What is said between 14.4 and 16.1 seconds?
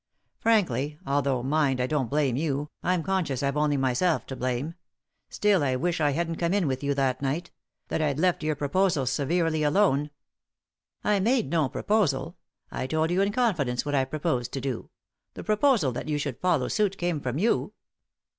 to do; the proposal that